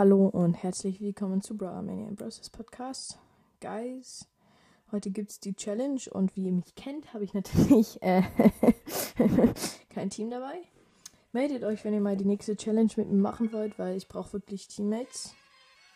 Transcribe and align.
hallo 0.00 0.28
und 0.28 0.54
herzlich 0.54 1.02
willkommen 1.02 1.42
zu 1.42 1.58
Bra 1.58 1.82
Mania 1.82 2.08
Bros. 2.12 2.48
Podcast. 2.48 3.18
Guys, 3.60 4.26
heute 4.92 5.10
gibt 5.10 5.28
es 5.28 5.40
die 5.40 5.54
Challenge 5.54 6.00
und 6.12 6.34
wie 6.36 6.46
ihr 6.46 6.52
mich 6.52 6.74
kennt, 6.74 7.12
habe 7.12 7.22
ich 7.22 7.34
natürlich 7.34 8.00
äh, 8.00 8.22
kein 9.90 10.08
Team 10.08 10.30
dabei. 10.30 10.62
Meldet 11.32 11.64
euch, 11.64 11.84
wenn 11.84 11.92
ihr 11.92 12.00
mal 12.00 12.16
die 12.16 12.24
nächste 12.24 12.56
Challenge 12.56 12.90
mit 12.96 13.10
mir 13.10 13.18
machen 13.18 13.52
wollt, 13.52 13.78
weil 13.78 13.94
ich 13.94 14.08
brauche 14.08 14.32
wirklich 14.32 14.68
Teammates. 14.68 15.34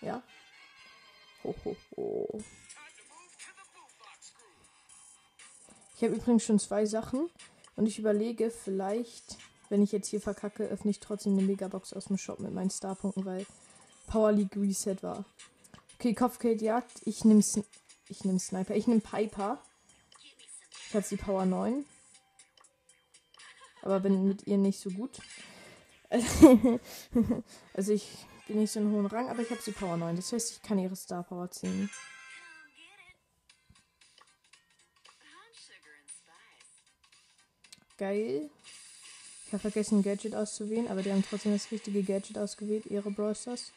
Ja. 0.03 0.23
Ho, 1.43 1.55
ho, 1.65 1.75
ho. 1.97 2.39
Ich 5.97 6.03
habe 6.03 6.15
übrigens 6.15 6.45
schon 6.45 6.59
zwei 6.59 6.85
Sachen 6.85 7.31
und 7.77 7.87
ich 7.87 7.99
überlege, 7.99 8.51
vielleicht, 8.51 9.39
wenn 9.71 9.83
ich 9.83 9.93
jetzt 9.93 10.09
hier 10.09 10.21
verkacke, 10.21 10.65
öffne 10.65 10.91
ich 10.91 11.01
trotzdem 11.01 11.39
eine 11.39 11.47
Megabox 11.47 11.95
aus 11.95 12.05
dem 12.05 12.19
Shop 12.19 12.39
mit 12.41 12.53
meinen 12.53 12.69
Starpunkten, 12.69 13.25
weil 13.25 13.47
Power 14.07 14.33
League 14.33 14.57
Reset 14.57 14.97
war. 15.03 15.25
Okay, 15.99 16.15
Kopfgeld 16.15 16.63
Jagd. 16.63 17.01
Ich 17.05 17.25
nehme 17.25 17.43
ich 18.09 18.25
nehm 18.25 18.39
Sniper. 18.39 18.75
Ich 18.75 18.87
nehme 18.87 19.01
Piper. 19.01 19.63
Ich 20.89 20.95
habe 20.95 21.07
die 21.09 21.17
Power 21.17 21.47
9. 21.47 21.85
Aber 23.83 24.01
bin 24.01 24.29
mit 24.29 24.47
ihr 24.47 24.59
nicht 24.59 24.79
so 24.79 24.91
gut. 24.91 25.19
also 27.75 27.93
ich 27.93 28.09
bin 28.47 28.59
nicht 28.59 28.71
so 28.71 28.81
einen 28.81 28.93
hohen 28.93 29.07
Rang, 29.07 29.29
aber 29.29 29.43
ich 29.43 29.51
habe 29.51 29.61
sie 29.61 29.73
Power 29.73 29.97
9. 29.97 30.17
Das 30.17 30.33
heißt, 30.33 30.53
ich 30.53 30.63
kann 30.63 30.79
ihre 30.79 30.97
Star 30.97 31.23
Power 31.23 31.51
ziehen. 31.51 31.91
Geil. 37.97 38.51
Ich 39.47 39.53
habe 39.53 39.61
vergessen, 39.61 40.03
Gadget 40.03 40.35
auszuwählen, 40.35 40.89
aber 40.89 41.03
die 41.03 41.13
haben 41.13 41.25
trotzdem 41.29 41.53
das 41.53 41.71
richtige 41.71 42.03
Gadget 42.03 42.39
ausgewählt, 42.39 42.87
ihre 42.87 43.11
Brawl 43.11 43.35
Stars. 43.35 43.73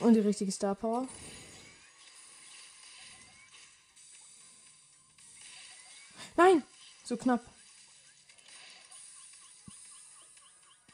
Und 0.00 0.14
die 0.14 0.20
richtige 0.20 0.50
Star 0.50 0.74
Power. 0.74 1.06
Nein! 6.36 6.62
So 7.04 7.16
knapp. 7.16 7.44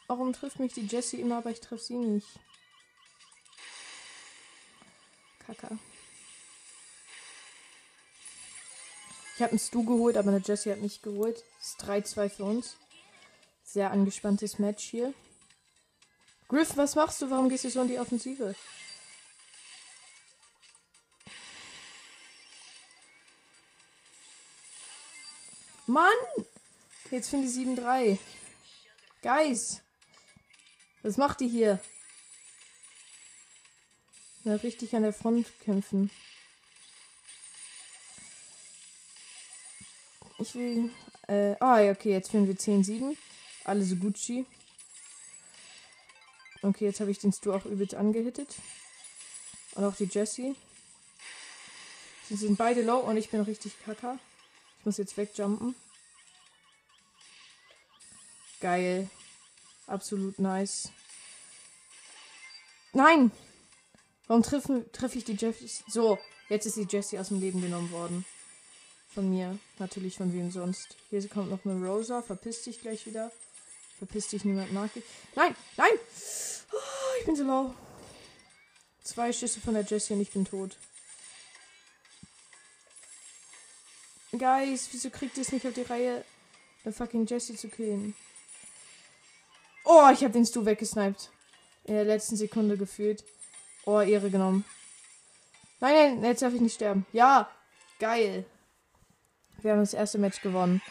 Warum 0.08 0.32
trifft 0.32 0.60
mich 0.60 0.72
die 0.72 0.86
Jessie 0.86 1.20
immer, 1.20 1.38
aber 1.38 1.50
ich 1.50 1.60
treffe 1.60 1.82
sie 1.82 1.94
nicht? 1.94 2.26
Kacke. 5.46 5.78
Ich 9.36 9.42
habe 9.42 9.50
einen 9.50 9.58
Stu 9.58 9.84
geholt, 9.84 10.16
aber 10.16 10.30
eine 10.30 10.41
Jessie 10.41 10.72
hat 10.72 10.80
mich 10.80 11.02
geholt. 11.02 11.44
Das 11.58 11.68
ist 11.68 11.82
3-2 11.82 12.30
für 12.30 12.44
uns. 12.44 12.76
Sehr 13.64 13.91
angespanntes 13.91 14.58
Match 14.58 14.84
hier. 14.84 15.12
Griff, 16.48 16.76
was 16.76 16.94
machst 16.94 17.20
du? 17.20 17.30
Warum 17.30 17.48
gehst 17.48 17.64
du 17.64 17.70
so 17.70 17.82
in 17.82 17.88
die 17.88 17.98
Offensive? 17.98 18.54
Mann! 25.86 26.12
Jetzt 27.10 27.30
finde 27.30 27.46
ich 27.46 27.54
7-3. 27.54 28.18
Guys! 29.22 29.82
Was 31.02 31.16
macht 31.16 31.40
ihr 31.40 31.48
hier? 31.48 31.80
Ja, 34.42 34.56
richtig 34.56 34.94
an 34.96 35.02
der 35.02 35.12
Front 35.12 35.46
kämpfen. 35.60 36.10
Ich 40.38 40.54
will. 40.54 40.90
Äh, 41.28 41.54
ah, 41.60 41.80
ja, 41.80 41.92
okay, 41.92 42.10
jetzt 42.10 42.30
führen 42.30 42.48
wir 42.48 42.56
10-7. 42.56 43.16
Alle 43.64 43.84
so 43.84 43.96
Gucci. 43.96 44.44
Okay, 46.62 46.86
jetzt 46.86 47.00
habe 47.00 47.10
ich 47.12 47.18
den 47.18 47.32
Stu 47.32 47.52
auch 47.52 47.64
übelst 47.64 47.94
angehittet. 47.94 48.54
Und 49.76 49.84
auch 49.84 49.94
die 49.94 50.04
Jessie. 50.04 50.56
Sie 52.28 52.36
sind 52.36 52.58
beide 52.58 52.82
low 52.82 52.98
und 52.98 53.16
ich 53.16 53.30
bin 53.30 53.40
richtig 53.42 53.72
kacker. 53.84 54.18
Muss 54.86 54.98
jetzt 54.98 55.16
wegjumpen. 55.16 55.74
Geil. 58.60 59.10
Absolut 59.88 60.38
nice. 60.38 60.91
Nein! 62.92 63.32
Warum 64.28 64.44
treffe 64.44 64.86
treff 64.92 65.16
ich 65.16 65.25
die 65.25 65.34
Jessie? 65.34 65.82
So, 65.88 66.20
jetzt 66.48 66.66
ist 66.66 66.76
die 66.76 66.86
Jessie 66.88 67.19
aus 67.19 67.28
dem 67.28 67.41
Leben 67.41 67.60
genommen 67.60 67.91
worden. 67.91 68.25
Von 69.08 69.28
mir. 69.28 69.58
Natürlich 69.80 70.19
von 70.19 70.32
wem 70.32 70.52
sonst. 70.52 70.94
Hier 71.10 71.28
kommt 71.28 71.50
noch 71.50 71.64
eine 71.64 71.84
Rosa. 71.84 72.22
Verpiss 72.22 72.62
dich 72.62 72.80
gleich 72.80 73.06
wieder. 73.06 73.32
Verpiss 73.98 74.28
dich, 74.28 74.44
niemand 74.44 74.72
mag 74.72 74.94
dich. 74.94 75.02
Nein! 75.34 75.56
Nein! 75.76 75.98
Oh, 76.72 77.19
ich 77.19 77.26
bin 77.26 77.34
so 77.34 77.42
low. 77.42 77.75
Zwei 79.02 79.32
Schüsse 79.32 79.60
von 79.60 79.75
der 79.75 79.82
Jessie 79.82 80.12
und 80.12 80.20
ich 80.20 80.30
bin 80.30 80.44
tot. 80.44 80.76
Guys, 84.38 84.88
wieso 84.92 85.10
kriegt 85.10 85.36
ihr 85.36 85.42
es 85.42 85.52
nicht 85.52 85.66
auf 85.66 85.74
die 85.74 85.82
Reihe, 85.82 86.24
fucking 86.91 87.26
Jessie 87.26 87.56
zu 87.56 87.69
killen? 87.69 88.14
Oh, 89.84 90.08
ich 90.12 90.22
habe 90.22 90.32
den 90.32 90.44
Stu 90.44 90.64
weggesniped. 90.64 91.30
In 91.84 91.94
der 91.94 92.04
letzten 92.04 92.36
Sekunde 92.36 92.76
gefühlt. 92.76 93.25
Oh, 93.84 94.00
Ehre 94.00 94.30
genommen. 94.30 94.64
Nein, 95.80 96.20
nein, 96.20 96.25
jetzt 96.25 96.42
darf 96.42 96.54
ich 96.54 96.60
nicht 96.60 96.75
sterben. 96.75 97.06
Ja, 97.12 97.48
geil. 98.00 98.44
Wir 99.62 99.72
haben 99.72 99.80
das 99.80 99.94
erste 99.94 100.19
Match 100.19 100.41
gewonnen. 100.41 100.82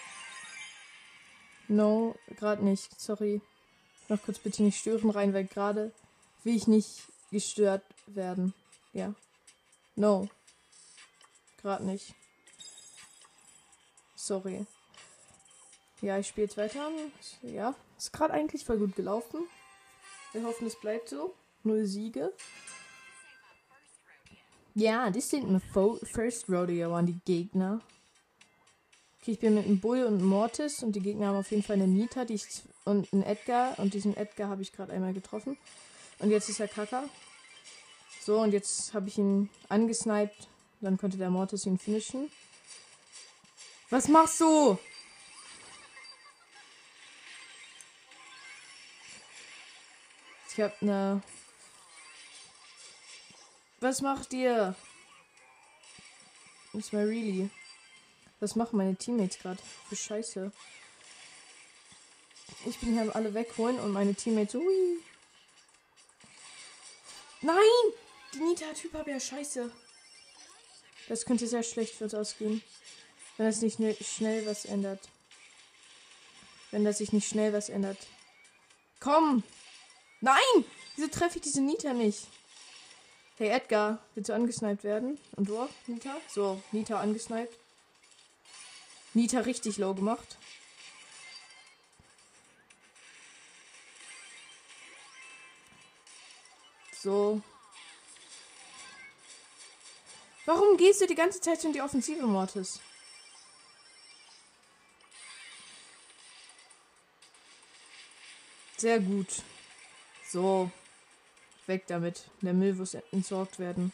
No, 1.67 2.15
gerade 2.37 2.63
nicht. 2.63 2.99
Sorry. 2.99 3.41
Noch 4.07 4.21
kurz 4.21 4.39
bitte 4.39 4.63
nicht 4.63 4.79
stören 4.79 5.09
rein, 5.09 5.33
weil 5.33 5.45
gerade 5.45 5.91
will 6.43 6.55
ich 6.55 6.67
nicht 6.67 7.03
gestört 7.31 7.83
werden. 8.05 8.53
Ja. 8.93 9.13
No. 9.95 10.29
Gerade 11.61 11.83
nicht. 11.85 12.13
Sorry. 14.25 14.65
Ja, 16.01 16.17
ich 16.17 16.27
spiele 16.27 16.47
jetzt 16.47 16.57
weiter. 16.57 16.89
Ja, 17.43 17.75
ist 17.95 18.11
gerade 18.11 18.33
eigentlich 18.33 18.65
voll 18.65 18.79
gut 18.79 18.95
gelaufen. 18.95 19.41
Wir 20.33 20.43
hoffen, 20.43 20.65
es 20.65 20.75
bleibt 20.79 21.09
so. 21.09 21.35
Null 21.63 21.85
Siege. 21.85 22.33
Ja, 24.73 25.11
das 25.11 25.29
sind 25.29 25.47
ein 25.47 25.61
First 25.61 26.49
Rodeo 26.49 26.95
an 26.95 27.05
die 27.05 27.19
Gegner. 27.23 27.81
Okay, 29.21 29.33
ich 29.33 29.39
bin 29.39 29.53
mit 29.53 29.65
einem 29.65 29.79
Bull 29.79 30.03
und 30.03 30.15
einem 30.15 30.25
Mortis 30.25 30.81
und 30.81 30.95
die 30.95 31.01
Gegner 31.01 31.27
haben 31.27 31.37
auf 31.37 31.51
jeden 31.51 31.61
Fall 31.61 31.75
eine 31.75 31.87
Nita 31.87 32.25
die 32.25 32.33
ich, 32.33 32.63
und 32.83 33.13
einen 33.13 33.21
Edgar. 33.21 33.77
Und 33.77 33.93
diesen 33.93 34.17
Edgar 34.17 34.49
habe 34.49 34.63
ich 34.63 34.73
gerade 34.73 34.91
einmal 34.91 35.13
getroffen. 35.13 35.55
Und 36.17 36.31
jetzt 36.31 36.49
ist 36.49 36.59
er 36.59 36.67
Kaka. 36.67 37.03
So, 38.23 38.39
und 38.39 38.53
jetzt 38.53 38.95
habe 38.95 39.07
ich 39.07 39.19
ihn 39.19 39.51
angesniped. 39.69 40.47
Dann 40.81 40.97
konnte 40.97 41.17
der 41.17 41.29
Mortis 41.29 41.67
ihn 41.67 41.77
finishen. 41.77 42.31
Was 43.95 44.09
machst 44.09 44.41
du? 44.41 44.77
Ich 50.49 50.59
hab 50.59 50.81
ne. 50.81 51.21
Was 53.79 54.01
macht 54.01 54.33
ihr? 54.33 54.75
Das 56.73 56.91
mal 56.91 57.05
really. 57.05 57.49
Was 58.41 58.57
machen 58.57 58.75
meine 58.75 58.97
Teammates 58.97 59.39
gerade? 59.39 59.63
Für 59.87 59.95
Scheiße. 59.95 60.51
Ich 62.65 62.77
bin 62.79 62.99
hier 62.99 63.15
alle 63.15 63.33
wegholen 63.33 63.79
und 63.79 63.93
meine 63.93 64.13
Teammates. 64.13 64.55
Ui. 64.55 64.99
Nein! 67.39 67.55
Die 68.33 68.39
Nita-Typ 68.39 68.93
hat 68.93 69.07
ja 69.07 69.21
Scheiße. 69.21 69.71
Das 71.07 71.25
könnte 71.25 71.47
sehr 71.47 71.63
schlecht 71.63 71.95
für 71.95 72.03
uns 72.03 72.13
ausgehen. 72.13 72.61
Wenn 73.37 73.47
das 73.47 73.61
nicht 73.61 73.79
schnell 74.05 74.45
was 74.45 74.65
ändert. 74.65 75.01
Wenn 76.71 76.85
das 76.85 76.99
sich 76.99 77.11
nicht 77.13 77.27
schnell 77.27 77.53
was 77.53 77.69
ändert. 77.69 77.97
Komm! 78.99 79.43
Nein! 80.21 80.65
Wieso 80.95 81.09
treffe 81.09 81.37
ich 81.37 81.43
diese 81.43 81.61
Nita 81.61 81.93
nicht? 81.93 82.27
Hey 83.37 83.49
Edgar, 83.49 83.99
willst 84.13 84.29
du 84.29 84.33
angesniped 84.33 84.85
werden? 84.85 85.19
Und 85.35 85.49
du 85.49 85.59
auch, 85.59 85.69
Nita? 85.87 86.15
So, 86.29 86.61
Nita 86.71 87.01
angesniped. 87.01 87.53
Nita 89.13 89.39
richtig 89.41 89.77
low 89.77 89.93
gemacht. 89.93 90.37
So. 97.01 97.41
Warum 100.45 100.77
gehst 100.77 101.01
du 101.01 101.07
die 101.07 101.15
ganze 101.15 101.41
Zeit 101.41 101.63
in 101.63 101.73
die 101.73 101.81
Offensive, 101.81 102.25
Mortis? 102.25 102.79
Sehr 108.77 108.99
gut. 108.99 109.27
So. 110.29 110.69
Weg 111.67 111.87
damit. 111.87 112.25
Der 112.41 112.53
Müll 112.53 112.73
muss 112.73 112.93
entsorgt 113.11 113.57
werden. 113.57 113.91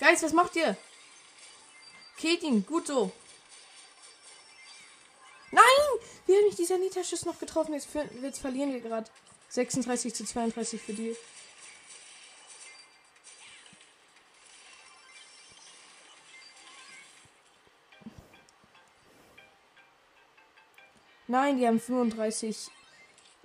Guys, 0.00 0.22
was 0.22 0.32
macht 0.32 0.56
ihr? 0.56 0.76
Killt 2.16 2.42
ihn, 2.42 2.64
gut 2.64 2.86
so. 2.86 3.12
Nein! 5.50 5.62
Wie 6.26 6.36
hat 6.36 6.44
mich 6.44 6.56
dieser 6.56 6.78
Nita-Schuss 6.78 7.24
noch 7.24 7.38
getroffen? 7.38 7.74
Jetzt, 7.74 7.88
jetzt 8.22 8.40
verlieren 8.40 8.72
wir 8.72 8.80
gerade. 8.80 9.10
36 9.50 10.14
zu 10.14 10.24
32 10.24 10.80
für 10.80 10.92
die. 10.92 11.16
Nein, 21.28 21.58
die 21.58 21.66
haben 21.66 21.78
35, 21.78 22.70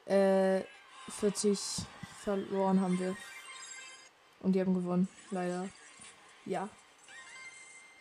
äh, 0.05 0.61
40 1.19 1.59
verloren 2.23 2.79
haben 2.79 2.97
wir. 2.97 3.15
Und 4.39 4.53
die 4.53 4.61
haben 4.61 4.73
gewonnen, 4.73 5.09
leider. 5.31 5.67
Ja. 6.45 6.69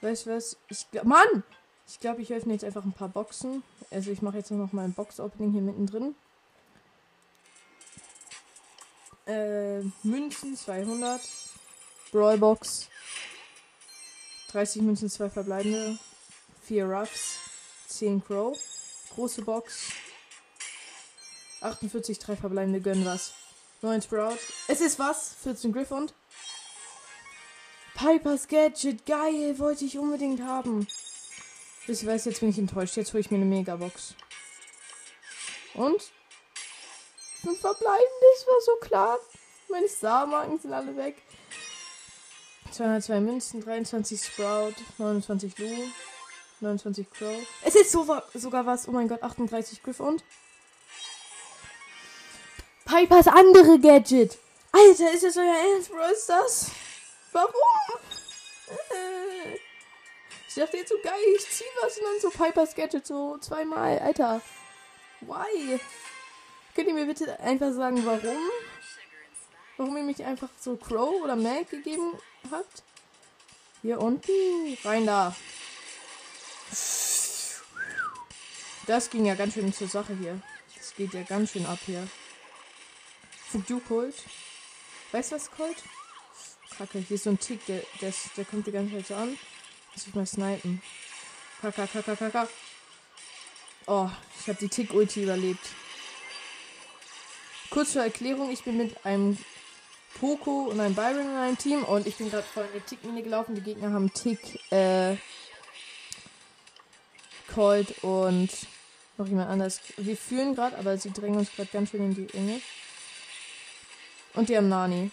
Weißt 0.00 0.26
du 0.26 0.36
was? 0.36 0.56
Ich 0.68 0.88
glaube, 0.90 1.08
Mann! 1.08 1.42
Ich 1.88 1.98
glaube, 1.98 2.22
ich 2.22 2.32
öffne 2.32 2.52
jetzt 2.52 2.64
einfach 2.64 2.84
ein 2.84 2.92
paar 2.92 3.08
Boxen. 3.08 3.64
Also 3.90 4.12
ich 4.12 4.22
mache 4.22 4.38
jetzt 4.38 4.50
noch 4.52 4.72
mal 4.72 4.84
ein 4.84 4.94
Box-Opening 4.94 5.52
hier 5.52 5.62
mittendrin. 5.62 6.14
Äh, 9.26 9.80
Münzen 10.02 10.56
200. 10.56 11.20
Brawlbox. 12.12 12.88
30 14.52 14.82
Münzen, 14.82 15.10
2 15.10 15.28
verbleibende. 15.28 15.98
4 16.62 16.86
Ruffs. 16.86 17.38
10 17.88 18.24
Crow. 18.24 18.56
Große 19.14 19.42
Box. 19.42 19.92
48, 21.60 22.18
3 22.18 22.36
verbleibende 22.36 22.80
gönnen 22.80 23.04
was. 23.04 23.34
9 23.82 24.02
Sprout. 24.02 24.38
Es 24.68 24.80
ist 24.80 24.98
was? 24.98 25.34
14 25.42 25.72
Griff 25.72 25.90
und. 25.90 26.14
Pipers 27.94 28.48
Gadget. 28.48 29.04
Geil, 29.06 29.58
wollte 29.58 29.84
ich 29.84 29.98
unbedingt 29.98 30.40
haben. 30.42 30.86
Ich 31.86 32.06
weiß, 32.06 32.24
jetzt 32.26 32.40
bin 32.40 32.50
ich 32.50 32.58
enttäuscht. 32.58 32.96
Jetzt 32.96 33.12
hole 33.12 33.20
ich 33.20 33.30
mir 33.30 33.36
eine 33.36 33.44
Megabox. 33.44 34.14
Und? 35.74 36.10
Fünf 37.42 37.60
verbleibende, 37.60 38.26
das 38.36 38.46
war 38.46 38.60
so 38.64 38.76
klar. 38.76 39.18
Meine 39.68 39.88
Star-Marken 39.88 40.58
sind 40.58 40.72
alle 40.72 40.96
weg. 40.96 41.16
202 42.70 43.20
Münzen, 43.20 43.60
23 43.60 44.24
Sprout, 44.24 44.74
29 44.98 45.58
Lu, 45.58 45.66
29 46.62 47.10
Crow. 47.10 47.36
Es 47.62 47.74
ist 47.74 47.90
so, 47.90 48.06
sogar 48.34 48.64
was. 48.66 48.88
Oh 48.88 48.92
mein 48.92 49.08
Gott, 49.08 49.22
38 49.22 49.82
Griff 49.82 50.00
und. 50.00 50.24
Pipers 52.84 53.28
andere 53.28 53.78
Gadget. 53.78 54.38
Alter, 54.72 55.12
ist 55.12 55.24
das 55.24 55.36
euer 55.36 55.54
Ernst, 55.72 55.90
Bro? 55.90 56.04
Ist 56.12 56.28
das? 56.28 56.70
Warum? 57.32 57.52
Ich 60.48 60.54
dachte 60.54 60.76
jetzt 60.76 60.90
so 60.90 60.96
geil, 61.02 61.12
ich 61.36 61.48
zieh 61.50 61.64
was 61.82 61.98
und 61.98 62.04
dann 62.04 62.20
so 62.20 62.30
Pipers 62.30 62.74
Gadget 62.74 63.06
so 63.06 63.38
zweimal. 63.38 63.98
Alter. 63.98 64.40
Why? 65.20 65.80
Könnt 66.74 66.88
ihr 66.88 66.94
mir 66.94 67.06
bitte 67.06 67.38
einfach 67.40 67.72
sagen, 67.72 68.04
warum? 68.04 68.50
Warum 69.76 69.96
ihr 69.96 70.02
mich 70.02 70.24
einfach 70.24 70.48
so 70.58 70.76
Crow 70.76 71.22
oder 71.22 71.36
Mac 71.36 71.70
gegeben 71.70 72.18
habt? 72.50 72.82
Hier 73.82 74.00
unten. 74.00 74.30
Rein 74.84 75.06
da. 75.06 75.34
Das 78.86 79.10
ging 79.10 79.24
ja 79.24 79.34
ganz 79.34 79.54
schön 79.54 79.72
zur 79.72 79.88
Sache 79.88 80.16
hier. 80.18 80.40
Das 80.76 80.94
geht 80.94 81.14
ja 81.14 81.22
ganz 81.22 81.52
schön 81.52 81.66
ab 81.66 81.78
hier. 81.86 82.06
Fugu 83.50 83.80
Colt. 83.80 84.14
Weißt 85.12 85.30
du 85.30 85.36
was, 85.36 85.50
Colt? 85.50 85.76
Kacke, 86.76 86.98
hier 86.98 87.14
ist 87.14 87.24
so 87.24 87.30
ein 87.30 87.38
Tick, 87.38 87.64
der, 87.66 87.82
der, 88.00 88.12
der 88.36 88.44
kommt 88.44 88.66
die 88.66 88.72
ganze 88.72 88.96
Zeit 88.96 89.06
so 89.06 89.14
an. 89.14 89.38
Muss 89.94 90.06
ich 90.06 90.14
mal 90.14 90.26
snipen. 90.26 90.82
Kaka, 91.60 91.86
kaka, 91.86 92.16
kaka. 92.16 92.48
Oh, 93.86 94.08
ich 94.40 94.48
habe 94.48 94.58
die 94.58 94.68
Tick-Ulti 94.68 95.24
überlebt. 95.24 95.64
Kurz 97.70 97.92
zur 97.92 98.02
Erklärung, 98.02 98.50
ich 98.50 98.64
bin 98.64 98.76
mit 98.76 99.04
einem 99.04 99.38
Poco 100.18 100.64
und 100.64 100.80
einem 100.80 100.94
Byron 100.94 101.20
in 101.20 101.36
einem 101.36 101.58
Team 101.58 101.84
und 101.84 102.06
ich 102.06 102.16
bin 102.16 102.30
gerade 102.30 102.46
voll 102.46 102.66
in 102.72 102.80
die 102.80 102.86
Tick-Mine 102.86 103.22
gelaufen. 103.22 103.54
Die 103.54 103.62
Gegner 103.62 103.92
haben 103.92 104.12
Tick, 104.12 104.60
äh, 104.72 105.16
Colt 107.54 108.02
und 108.02 108.50
noch 109.18 109.26
jemand 109.26 109.50
anders. 109.50 109.80
Wir 109.96 110.16
führen 110.16 110.54
gerade, 110.54 110.76
aber 110.78 110.96
sie 110.98 111.12
drängen 111.12 111.38
uns 111.38 111.54
gerade 111.54 111.70
ganz 111.72 111.90
schön 111.90 112.04
in 112.04 112.14
die 112.14 112.34
Enge. 112.34 112.60
Und 114.34 114.48
die 114.48 114.56
haben 114.56 114.68
Nani. 114.68 115.10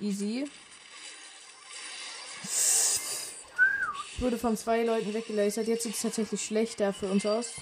Easy. 0.00 0.48
wurde 4.20 4.38
von 4.38 4.56
zwei 4.56 4.82
Leuten 4.82 5.14
weggelasert. 5.14 5.68
Jetzt 5.68 5.84
sieht 5.84 5.94
es 5.94 6.02
tatsächlich 6.02 6.44
schlechter 6.44 6.92
für 6.92 7.06
uns 7.06 7.24
aus. 7.24 7.52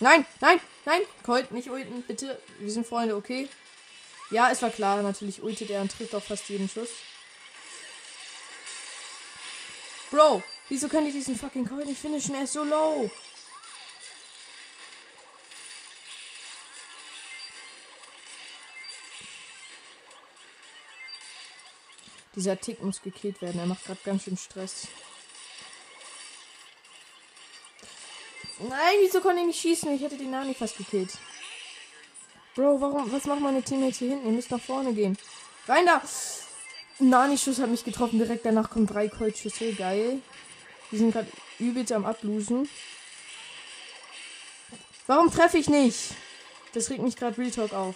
Nein, 0.00 0.26
nein, 0.40 0.60
nein. 0.84 1.00
Colt, 1.24 1.50
nicht 1.52 1.70
ulten, 1.70 2.02
bitte. 2.02 2.38
Wir 2.58 2.70
sind 2.70 2.86
Freunde, 2.86 3.16
okay? 3.16 3.48
Ja, 4.30 4.50
es 4.50 4.62
war 4.62 4.70
klar. 4.70 5.02
Natürlich 5.02 5.42
ultet 5.42 5.70
er 5.70 5.80
und 5.80 5.90
trifft 5.90 6.14
auf 6.14 6.24
fast 6.24 6.48
jeden 6.48 6.68
Schuss. 6.68 6.88
Bro, 10.10 10.42
wieso 10.68 10.88
kann 10.88 11.06
ich 11.06 11.12
diesen 11.12 11.36
fucking 11.36 11.66
Colt 11.66 11.86
nicht 11.86 12.00
finishen? 12.00 12.34
Er 12.34 12.44
ist 12.44 12.52
so 12.52 12.64
low. 12.64 13.10
Dieser 22.36 22.60
Tick 22.60 22.82
muss 22.82 23.00
gekillt 23.00 23.40
werden. 23.40 23.58
Er 23.58 23.66
macht 23.66 23.84
gerade 23.84 24.00
ganz 24.04 24.24
schön 24.24 24.36
Stress. 24.36 24.88
Nein, 28.58 28.96
wieso 29.00 29.20
konnte 29.20 29.40
ich 29.40 29.46
nicht 29.46 29.60
schießen? 29.60 29.94
Ich 29.94 30.02
hätte 30.02 30.16
den 30.16 30.30
Nani 30.30 30.54
fast 30.54 30.76
gekillt. 30.76 31.12
Bro, 32.54 32.80
warum? 32.80 33.10
Was 33.10 33.24
machen 33.24 33.42
meine 33.42 33.62
Teammates 33.62 33.98
hier 33.98 34.10
hinten? 34.10 34.26
Ihr 34.26 34.32
müsst 34.32 34.50
nach 34.50 34.60
vorne 34.60 34.92
gehen. 34.94 35.18
Rein 35.66 35.84
da! 35.86 36.02
Nani-Schuss 36.98 37.58
hat 37.58 37.70
mich 37.70 37.84
getroffen. 37.84 38.18
Direkt 38.18 38.46
danach 38.46 38.70
kommen 38.70 38.86
drei 38.86 39.08
Colt-Schüsse. 39.08 39.72
Geil. 39.74 40.20
Die 40.90 40.98
sind 40.98 41.12
gerade 41.12 41.30
übelst 41.58 41.92
am 41.92 42.04
Ablosen. 42.04 42.68
Warum 45.06 45.30
treffe 45.30 45.58
ich 45.58 45.68
nicht? 45.68 46.14
Das 46.72 46.90
regt 46.90 47.02
mich 47.02 47.16
gerade 47.16 47.38
Real 47.38 47.50
Talk 47.50 47.72
auf. 47.72 47.94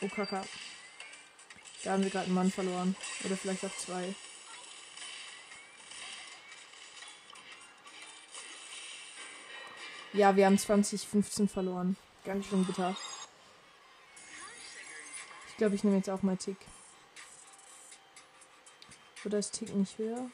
Oh, 0.00 0.08
Kaka. 0.08 0.42
Da 1.84 1.92
haben 1.92 2.02
wir 2.02 2.10
gerade 2.10 2.26
einen 2.26 2.34
Mann 2.34 2.50
verloren. 2.50 2.96
Oder 3.24 3.36
vielleicht 3.36 3.64
auch 3.64 3.76
zwei. 3.76 4.14
Ja, 10.12 10.34
wir 10.34 10.46
haben 10.46 10.58
2015 10.58 11.48
verloren. 11.48 11.96
Ganz 12.24 12.46
schön 12.46 12.64
bitter. 12.64 12.96
Glaube, 15.60 15.74
ich 15.74 15.84
nehme 15.84 15.98
jetzt 15.98 16.08
auch 16.08 16.22
mal 16.22 16.38
Tick. 16.38 16.56
Oder 19.26 19.40
ist 19.40 19.50
Tick 19.50 19.74
nicht 19.74 19.98
höher? 19.98 20.30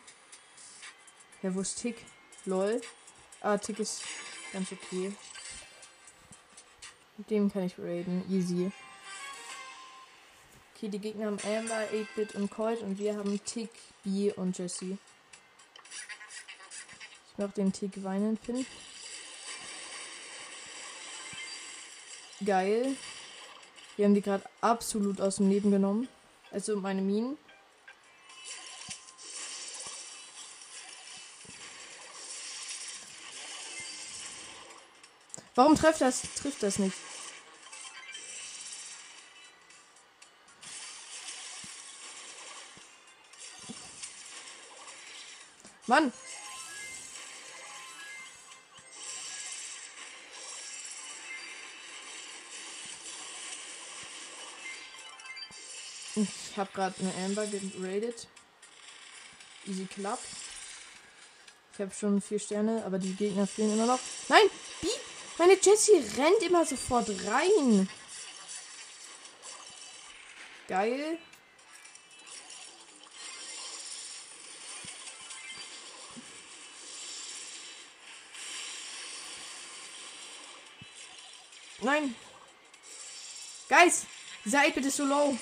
Ja, 1.42 1.52
wo 1.52 1.62
ist 1.62 1.80
Tick? 1.80 1.96
Lol. 2.44 2.80
Ah, 3.40 3.58
Tick 3.58 3.80
ist 3.80 4.04
ganz 4.52 4.70
okay. 4.70 5.12
Mit 7.16 7.28
dem 7.28 7.52
kann 7.52 7.64
ich 7.64 7.76
raiden. 7.76 8.24
Easy. 8.30 8.70
Okay, 10.76 10.90
die 10.90 11.00
Gegner 11.00 11.26
haben 11.26 11.40
Amber, 11.40 11.88
8-Bit 11.92 12.36
und 12.36 12.48
Colt 12.48 12.82
und 12.82 12.96
wir 13.00 13.16
haben 13.16 13.44
Tick, 13.44 13.70
B 14.04 14.32
und 14.32 14.56
Jesse. 14.56 14.96
Ich 17.26 17.36
mach 17.36 17.50
den 17.52 17.72
Tick 17.72 18.04
weinen 18.04 18.36
Pin. 18.36 18.64
Geil. 22.44 22.96
Wir 23.96 24.04
haben 24.04 24.14
die 24.14 24.22
gerade 24.22 24.44
absolut 24.60 25.20
aus 25.20 25.36
dem 25.36 25.48
Leben 25.48 25.70
genommen. 25.70 26.08
Also 26.50 26.76
meine 26.76 27.00
Minen. 27.00 27.38
Warum 35.54 35.74
trifft 35.74 36.02
das, 36.02 36.20
trifft 36.34 36.62
das 36.62 36.78
nicht? 36.78 36.96
Mann! 45.86 46.12
Ich 56.16 56.56
habe 56.56 56.70
gerade 56.72 56.94
eine 57.00 57.14
Amber 57.26 57.46
geradet. 57.46 58.26
Easy 59.66 59.84
Club. 59.84 60.18
Ich 61.74 61.80
habe 61.80 61.92
schon 61.92 62.22
vier 62.22 62.38
Sterne, 62.38 62.82
aber 62.86 62.98
die 62.98 63.14
Gegner 63.14 63.46
fehlen 63.46 63.74
immer 63.74 63.84
noch. 63.84 64.00
Nein! 64.28 64.48
Wie? 64.80 64.88
Meine 65.36 65.58
Jessie 65.60 66.02
rennt 66.16 66.42
immer 66.42 66.64
sofort 66.64 67.10
rein. 67.26 67.86
Geil. 70.68 71.18
Nein. 81.82 82.14
Guys, 83.68 84.06
8 84.50 84.76
ist 84.78 84.96
so 84.96 85.04
low. 85.04 85.36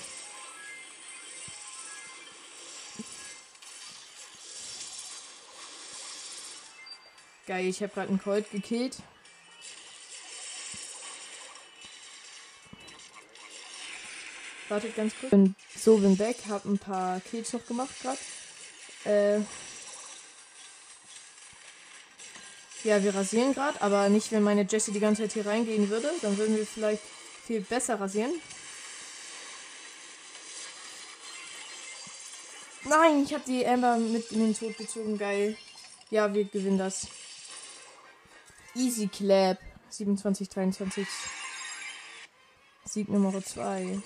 Geil, 7.47 7.67
ich 7.67 7.81
habe 7.81 7.93
gerade 7.93 8.09
einen 8.09 8.21
Colt 8.21 8.49
gekillt. 8.51 8.97
Wartet 14.67 14.95
ganz 14.95 15.13
kurz. 15.19 15.29
Bin 15.29 15.55
so 15.75 15.97
bin 15.97 16.17
weg, 16.17 16.37
hab 16.49 16.65
ein 16.65 16.79
paar 16.79 17.19
Kills 17.19 17.53
noch 17.53 17.65
gemacht 17.67 17.93
gerade. 18.01 18.17
Äh 19.05 19.41
ja, 22.83 23.03
wir 23.03 23.13
rasieren 23.13 23.53
gerade, 23.53 23.79
aber 23.81 24.09
nicht, 24.09 24.31
wenn 24.31 24.41
meine 24.41 24.63
Jessie 24.63 24.91
die 24.91 24.99
ganze 24.99 25.23
Zeit 25.23 25.33
hier 25.33 25.45
reingehen 25.45 25.89
würde. 25.89 26.11
Dann 26.23 26.37
würden 26.37 26.57
wir 26.57 26.65
vielleicht 26.65 27.03
viel 27.45 27.61
besser 27.61 27.99
rasieren. 27.99 28.33
Nein, 32.85 33.23
ich 33.23 33.33
habe 33.33 33.43
die 33.45 33.65
Amber 33.65 33.97
mit 33.97 34.31
in 34.31 34.39
den 34.39 34.57
Tod 34.57 34.77
gezogen. 34.77 35.17
Geil. 35.17 35.57
Ja, 36.09 36.33
wir 36.33 36.45
gewinnen 36.45 36.77
das. 36.77 37.07
Easy 38.75 39.07
Clap. 39.07 39.57
27, 39.89 40.49
23. 40.49 41.07
Sieg 42.85 43.09
Nummer 43.09 43.43
2. 43.43 43.99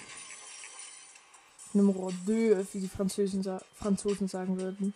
Nummer 1.73 2.09
2, 2.25 2.65
wie 2.73 2.79
die 2.79 2.87
Franzosen, 2.87 3.43
Franzosen 3.75 4.27
sagen 4.27 4.59
würden. 4.59 4.93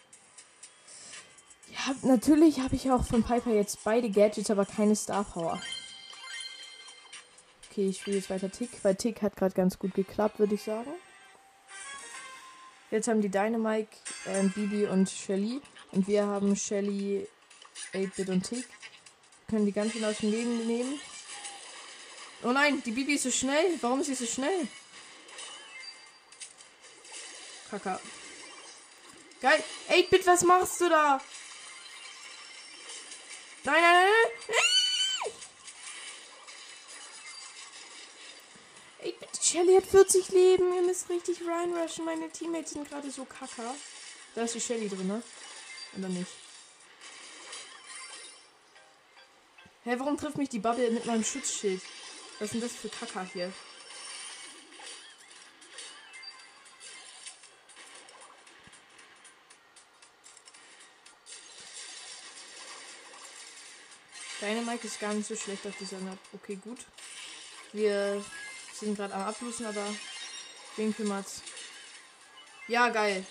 Ja, 1.72 1.96
natürlich 2.04 2.60
habe 2.60 2.76
ich 2.76 2.92
auch 2.92 3.04
von 3.04 3.24
Piper 3.24 3.52
jetzt 3.52 3.84
beide 3.84 4.10
Gadgets, 4.10 4.52
aber 4.52 4.66
keine 4.66 4.96
Star 4.96 5.24
Power. 5.24 5.60
Okay, 7.70 7.90
ich 7.90 8.00
spiele 8.00 8.18
jetzt 8.18 8.30
weiter 8.30 8.52
Tick, 8.52 8.70
weil 8.84 8.96
Tick 8.96 9.22
hat 9.24 9.36
gerade 9.36 9.56
ganz 9.56 9.80
gut 9.80 9.96
geklappt, 9.96 10.38
würde 10.38 10.56
ich 10.56 10.62
sagen. 10.62 10.92
Jetzt 12.92 13.08
haben 13.08 13.22
die 13.22 13.30
Dynamike, 13.30 13.98
äh, 14.26 14.44
Bibi 14.44 14.86
und 14.86 15.10
Shelly. 15.10 15.62
Und 15.92 16.08
wir 16.08 16.28
haben 16.28 16.56
Shelly, 16.56 17.28
8-Bit 17.92 18.30
und 18.30 18.44
Tick. 18.44 18.68
Können 19.54 19.68
die 19.68 19.72
ganz 19.72 19.94
aus 20.04 20.18
dem 20.18 20.32
Leben 20.32 20.66
nehmen. 20.66 21.00
Oh 22.42 22.52
nein, 22.52 22.82
die 22.82 22.92
Bibi 22.92 23.14
ist 23.14 23.24
so 23.24 23.30
schnell. 23.30 23.78
Warum 23.82 24.02
ist 24.02 24.08
sie 24.08 24.16
so 24.16 24.26
schnell? 24.26 24.68
Kaka. 27.70 28.00
Geil. 29.42 29.64
8-Bit, 29.90 30.26
was 30.26 30.42
machst 30.42 30.82
du 30.82 30.90
da? 30.90 31.22
Nein, 33.64 33.82
nein, 33.82 34.08
nein. 34.08 35.34
Ey, 39.00 39.16
bitte, 39.20 39.44
Shelly 39.44 39.76
hat 39.76 39.86
40 39.86 40.30
Leben. 40.30 40.74
Ihr 40.74 40.82
müsst 40.82 41.10
richtig 41.10 41.38
reinrushen. 41.48 42.06
Meine 42.06 42.28
Teammates 42.32 42.72
sind 42.72 42.90
gerade 42.90 43.12
so 43.12 43.24
kacker. 43.26 43.76
Da 44.34 44.46
ist 44.46 44.56
die 44.56 44.62
Shelly 44.62 44.90
drin, 44.90 45.08
ne? 45.08 45.22
Oder 45.96 46.10
nicht? 46.10 46.43
Hä, 49.86 49.90
hey, 49.90 50.00
warum 50.00 50.18
trifft 50.18 50.38
mich 50.38 50.48
die 50.48 50.60
Bubble 50.60 50.92
mit 50.92 51.06
meinem 51.06 51.26
Schutzschild? 51.26 51.82
Was 52.40 52.52
sind 52.52 52.64
das 52.64 52.72
für 52.72 52.88
Kacker 52.88 53.28
hier? 53.34 53.52
Dynamike 64.40 64.88
ist 64.88 65.02
gar 65.02 65.14
nicht 65.14 65.28
so 65.28 65.36
schlecht 65.36 65.68
auf 65.68 65.76
dieser 65.78 66.00
Map. 66.00 66.18
Okay, 66.32 66.56
gut. 66.56 66.80
Wir 67.74 68.24
sind 68.74 68.96
gerade 68.96 69.14
am 69.14 69.24
Ablusen, 69.24 69.66
aber 69.66 69.86
wen 70.78 70.96
kümmert's? 70.96 71.42
Ja, 72.70 72.88
geil. 72.88 73.26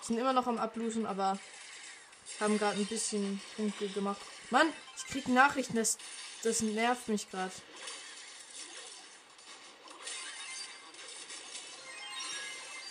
Sind 0.00 0.16
immer 0.16 0.32
noch 0.32 0.46
am 0.46 0.58
Ablusen, 0.58 1.06
aber 1.06 1.40
haben 2.38 2.56
gerade 2.56 2.78
ein 2.78 2.86
bisschen 2.86 3.40
Punkte 3.56 3.88
gemacht. 3.88 4.20
Mann, 4.54 4.72
ich 4.96 5.06
krieg 5.06 5.26
Nachrichten, 5.26 5.74
das, 5.74 5.98
das 6.44 6.60
nervt 6.60 7.08
mich 7.08 7.28
gerade. 7.28 7.50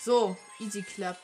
So, 0.04 0.36
easy 0.60 0.84
clap. 0.84 1.18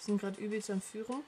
Sind 0.00 0.20
gerade 0.20 0.40
übelst 0.40 0.70
am 0.70 0.82
Führung. 0.82 1.22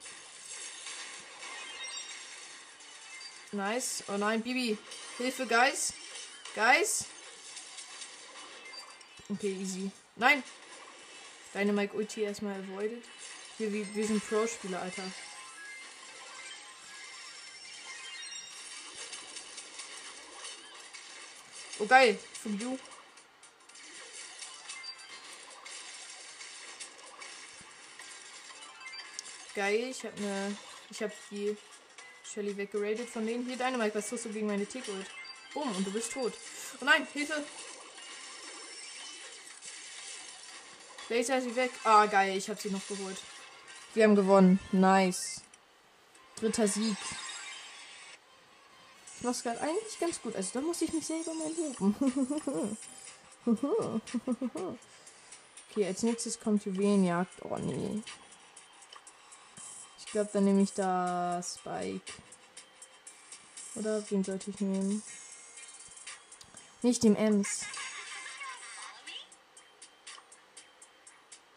Nice. 3.53 4.03
Oh 4.09 4.17
nein, 4.17 4.43
Bibi. 4.43 4.77
Hilfe, 5.19 5.47
Guys. 5.47 5.93
Guys. 6.57 7.05
Okay, 9.29 9.53
easy. 9.53 9.93
Nein. 10.17 10.43
Deine 11.53 11.73
Mike 11.73 11.95
Ulti 11.95 12.23
erstmal 12.23 12.59
avoided. 12.59 13.05
Wir, 13.59 13.73
wir, 13.73 13.95
wir 13.95 14.05
sind 14.05 14.29
Pro-Spieler, 14.29 14.83
Alter. 14.83 15.05
Oh 21.81 21.87
geil, 21.87 22.19
von 22.43 22.59
you. 22.59 22.77
Geil, 29.55 29.89
ich 29.91 30.05
hab 30.05 30.19
ne. 30.21 30.57
Ich 30.91 31.03
hab 31.03 31.13
die 31.31 31.57
Shelly 32.25 32.57
weggeradet 32.57 33.09
von 33.09 33.27
denen. 33.27 33.47
Hier, 33.47 33.57
Dynamite, 33.57 33.95
was 33.95 34.09
tust 34.09 34.25
du 34.25 34.31
gegen 34.31 34.47
meine 34.47 34.67
Tick-Ult? 34.67 35.07
Bumm, 35.53 35.75
und 35.75 35.87
du 35.87 35.93
bist 35.93 36.13
tot. 36.13 36.33
Oh 36.81 36.85
nein, 36.85 37.07
Hilfe! 37.13 37.45
Laser 41.09 41.39
ist 41.39 41.45
sie 41.45 41.57
weg. 41.57 41.71
Ah, 41.85 42.07
geil, 42.07 42.37
ich 42.37 42.49
habe 42.49 42.61
sie 42.61 42.71
noch 42.71 42.87
geholt. 42.87 43.17
Wir 43.95 44.05
haben 44.05 44.15
gewonnen. 44.15 44.61
Nice. 44.73 45.41
Dritter 46.37 46.69
Sieg. 46.69 46.97
Ich 49.19 49.25
mach's 49.25 49.43
gerade 49.43 49.61
eigentlich 49.61 49.99
ganz 49.99 50.23
gut. 50.23 50.37
Also 50.37 50.51
da 50.55 50.61
muss 50.61 50.81
ich 50.81 50.93
mich 50.93 51.05
selber 51.05 51.33
mal 51.35 51.51
loben. 51.57 52.79
okay, 55.71 55.87
als 55.87 56.05
nächstes 56.05 56.39
kommt 56.39 56.65
Juwelenjagd. 56.65 57.43
Oh 57.43 57.57
nee. 57.57 58.01
Ich 59.99 60.07
glaube, 60.13 60.31
dann 60.33 60.45
nehme 60.45 60.63
ich 60.63 60.73
da 60.73 61.43
Spike. 61.43 62.13
Oder 63.75 64.09
wen 64.09 64.23
sollte 64.23 64.51
ich 64.51 64.61
nehmen? 64.61 65.03
Nicht 66.83 67.03
dem 67.03 67.17
Ems. 67.17 67.65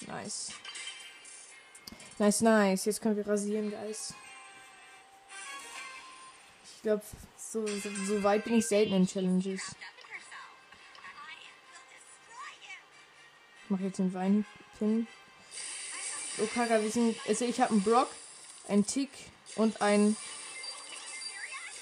Nice. 0.08 0.52
Nice, 2.18 2.42
nice. 2.42 2.86
Jetzt 2.86 3.02
können 3.02 3.18
wir 3.18 3.28
rasieren, 3.28 3.70
Guys. 3.70 4.16
Ich 6.76 6.82
glaube, 6.82 7.04
so, 7.52 7.68
so, 7.68 7.90
so 8.08 8.24
weit 8.24 8.46
bin 8.46 8.56
ich 8.60 8.68
selten 8.68 8.94
in 8.94 9.08
Challenges. 9.08 9.76
Ich 13.64 13.70
mache 13.70 13.84
jetzt 13.84 14.00
den 14.00 14.14
Wein 14.14 14.46
hin. 14.80 15.08
Oh, 16.40 16.48
Kaka, 16.54 16.82
wir 16.82 16.90
sind. 16.90 17.18
Also, 17.28 17.46
ich 17.46 17.60
habe 17.60 17.72
einen 17.72 17.84
Brock 17.84 18.08
ein 18.70 18.86
Tick 18.86 19.10
und 19.56 19.82
ein 19.82 20.16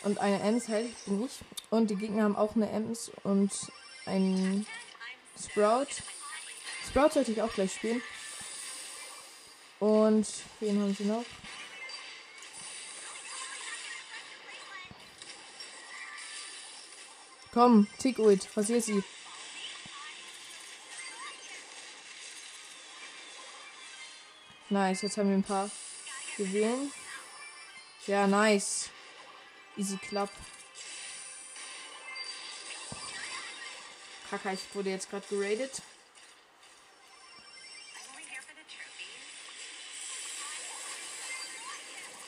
und 0.03 0.17
eine 0.17 0.41
Ems 0.41 0.69
halt 0.69 0.87
bin 1.05 1.25
ich. 1.25 1.39
Und 1.69 1.89
die 1.91 1.95
Gegner 1.95 2.23
haben 2.23 2.35
auch 2.35 2.55
eine 2.55 2.69
Ems 2.69 3.11
und 3.23 3.51
ein 4.05 4.65
Sprout. 5.39 5.87
Sprout 6.87 7.09
sollte 7.13 7.31
ich 7.31 7.41
auch 7.41 7.53
gleich 7.53 7.73
spielen. 7.73 8.01
Und 9.79 10.25
wen 10.61 10.81
haben 10.81 10.95
sie 10.95 11.05
noch? 11.05 11.25
Komm, 17.59 17.87
Tick 17.97 18.17
Ult, 18.19 18.47
rasier 18.55 18.81
sie. 18.81 19.03
Nice, 24.69 25.01
jetzt 25.01 25.17
haben 25.17 25.27
wir 25.27 25.35
ein 25.35 25.43
paar 25.43 25.69
gewählen. 26.37 26.89
Ja, 28.07 28.27
nice. 28.27 28.89
Easy 29.75 29.97
Club. 29.97 30.29
Kacke, 34.29 34.53
ich 34.53 34.73
wurde 34.73 34.91
jetzt 34.91 35.09
gerade 35.09 35.27
geradet. 35.27 35.81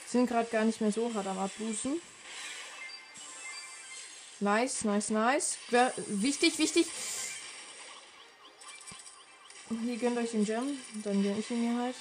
Sind 0.08 0.28
gerade 0.28 0.50
gar 0.50 0.66
nicht 0.66 0.82
mehr 0.82 0.92
so 0.92 1.14
hart 1.14 1.28
am 1.28 1.40
Abbußen. 1.40 2.02
Nice, 4.42 4.84
nice, 4.86 5.12
nice. 5.12 5.58
Wichtig, 6.08 6.58
wichtig. 6.58 6.88
Hier 9.70 9.98
gönnt 9.98 10.18
euch 10.18 10.32
den 10.32 10.46
Gem. 10.46 10.82
Dann 11.04 11.22
gönn 11.22 11.40
ich 11.40 11.52
ihn 11.52 11.62
mir 11.62 11.80
halt. 11.84 11.96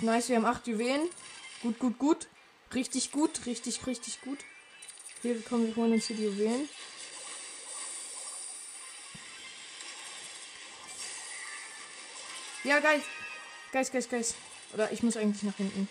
Nice, 0.00 0.28
wir 0.28 0.36
haben 0.36 0.44
8 0.44 0.66
Juwelen. 0.66 1.08
Gut, 1.62 1.78
gut, 1.78 1.98
gut. 1.98 2.28
Richtig 2.74 3.10
gut, 3.10 3.46
richtig, 3.46 3.86
richtig 3.86 4.20
gut. 4.20 4.40
Hier 5.22 5.40
kommen 5.40 5.68
wir 5.68 5.76
holen 5.76 5.94
uns 5.94 6.06
hier 6.06 6.16
die 6.16 6.24
Juwelen. 6.24 6.68
Ja, 12.62 12.78
Geist. 12.80 13.06
Geist, 13.72 13.92
Geist, 13.92 14.10
Geist. 14.10 14.34
Oder 14.76 14.92
ich 14.92 15.02
muss 15.02 15.16
eigentlich 15.16 15.42
nach 15.42 15.56
hinten. 15.56 15.88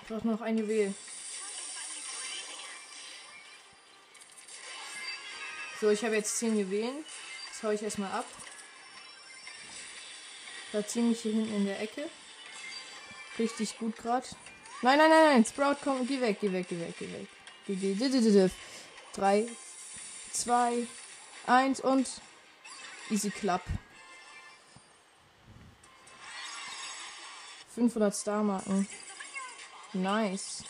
Ich 0.00 0.08
brauche 0.08 0.26
noch 0.26 0.40
ein 0.40 0.58
Juwel. 0.58 0.92
So, 5.80 5.90
ich 5.90 6.04
habe 6.04 6.16
jetzt 6.16 6.36
10 6.38 6.58
Juwelen. 6.58 7.04
Das 7.50 7.62
hau 7.62 7.70
ich 7.70 7.80
erstmal 7.84 8.10
ab. 8.10 8.24
Da 10.72 10.84
ziemlich 10.84 11.20
hier 11.20 11.32
hinten 11.32 11.54
in 11.54 11.66
der 11.66 11.80
Ecke. 11.80 12.10
Richtig 13.38 13.78
gut 13.78 13.96
gerade. 13.98 14.26
Nein, 14.80 14.98
nein, 14.98 15.10
nein, 15.10 15.24
nein. 15.26 15.44
Sprout, 15.44 15.76
komm, 15.84 16.08
geh 16.08 16.20
weg, 16.20 16.38
geh 16.40 16.52
weg, 16.52 16.66
geh 16.68 16.80
weg, 16.80 16.94
geh 16.98 17.12
weg. 17.12 17.28
Geh, 17.68 17.76
geh, 17.76 17.94
geh, 17.94 18.08
geh, 18.08 18.20
geh. 18.20 18.50
Drei, 19.12 19.46
zwei, 20.32 20.88
eins 21.46 21.80
und 21.80 22.08
easy 23.10 23.30
clap. 23.30 23.62
500 27.74 28.14
Star-Marken. 28.14 28.86
Nice. 29.94 30.64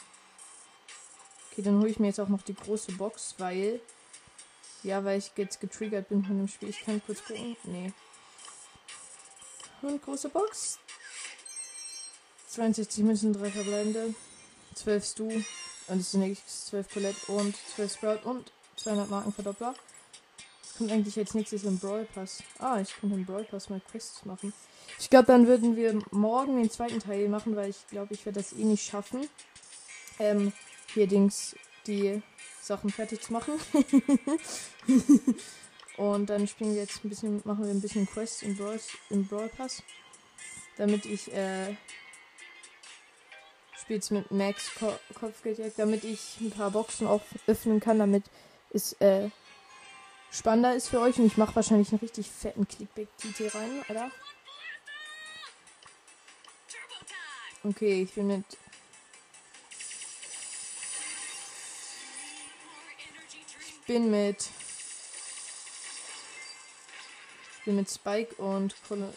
Okay, 1.51 1.63
dann 1.63 1.81
hole 1.81 1.91
ich 1.91 1.99
mir 1.99 2.09
jetzt 2.09 2.21
auch 2.21 2.29
noch 2.29 2.43
die 2.43 2.55
große 2.55 2.93
Box, 2.93 3.35
weil. 3.39 3.81
Ja, 4.83 5.05
weil 5.05 5.19
ich 5.19 5.31
jetzt 5.37 5.61
getriggert 5.61 6.09
bin 6.09 6.25
von 6.25 6.37
dem 6.39 6.49
Spiel. 6.49 6.71
Ich 6.71 6.85
kann 6.85 7.01
kurz 7.05 7.25
gucken. 7.25 7.57
Nee. 7.65 7.93
Und 9.83 10.03
große 10.03 10.29
Box. 10.29 10.79
62 12.49 13.05
Münzen, 13.05 13.33
3 13.33 13.51
verbleibende. 13.51 14.15
12 14.75 15.05
Stu. 15.05 15.29
Und 15.89 16.01
es 16.01 16.13
sind 16.13 16.21
nächstes 16.21 16.67
12 16.67 16.93
Colette 16.93 17.33
und 17.33 17.57
12 17.75 17.95
Sprout 17.95 18.29
und 18.29 18.53
200 18.77 19.11
Marken 19.11 19.33
Verdoppler. 19.33 19.75
Kommt 20.83 20.95
eigentlich 20.95 21.17
als 21.17 21.35
nächstes 21.35 21.63
im 21.63 21.79
Brawl 21.79 22.09
Pass. 22.13 22.43
Ah, 22.59 22.81
ich 22.81 22.93
könnte 22.97 23.15
im 23.15 23.25
Brawl 23.25 23.45
Pass 23.45 23.71
mal 23.71 23.81
Quests 23.93 24.25
machen. 24.25 24.53
Ich 24.99 25.09
glaube, 25.09 25.27
dann 25.27 25.47
würden 25.47 25.77
wir 25.77 25.97
morgen 26.11 26.57
den 26.57 26.69
zweiten 26.73 26.99
Teil 26.99 27.29
machen, 27.29 27.55
weil 27.55 27.71
ich 27.71 27.87
glaube, 27.87 28.15
ich 28.15 28.27
werde 28.27 28.41
das 28.41 28.53
eh 28.53 28.65
nicht 28.65 28.85
schaffen. 28.85 29.29
Ähm, 30.19 30.53
hier 30.93 31.07
Dings 31.07 31.55
die 31.87 32.21
Sachen 32.61 32.91
fertig 32.91 33.21
zu 33.21 33.33
machen. 33.33 33.53
Und 35.99 36.29
dann 36.29 36.49
spielen 36.49 36.75
wir 36.75 36.81
jetzt 36.81 37.05
ein 37.05 37.11
bisschen, 37.11 37.43
machen 37.45 37.65
wir 37.65 37.71
ein 37.71 37.81
bisschen 37.81 38.09
Quests 38.09 38.43
im 38.43 38.57
Brawl, 38.57 38.81
im 39.11 39.29
Brawl 39.29 39.51
Pass. 39.51 39.85
Damit 40.79 41.07
ich, 41.07 41.33
äh, 41.33 41.77
spiel's 43.81 44.11
mit 44.11 44.33
Max 44.33 44.75
Ko 44.75 44.93
Kopfgeldjagd, 45.15 45.79
damit 45.79 46.03
ich 46.03 46.39
ein 46.41 46.51
paar 46.51 46.73
Boxen 46.73 47.07
auch 47.07 47.23
öffnen 47.47 47.79
kann, 47.79 48.01
damit 48.01 48.25
es, 48.73 48.95
äh, 48.95 49.31
spannender 50.33 50.75
ist 50.75 50.89
für 50.89 51.01
euch. 51.01 51.19
Und 51.19 51.27
ich 51.27 51.37
mache 51.37 51.55
wahrscheinlich 51.55 51.91
einen 51.91 52.01
richtig 52.01 52.31
fetten 52.31 52.67
Clickbait-TT 52.67 53.55
rein, 53.55 53.85
oder? 53.89 54.11
Okay, 57.65 58.03
ich 58.03 58.13
bin 58.13 58.27
mit 58.27 58.45
Ich 63.83 63.87
bin 63.87 64.11
mit 64.11 64.49
bin 67.65 67.77
mit 67.77 67.91
Spike 67.91 68.35
und, 68.37 68.75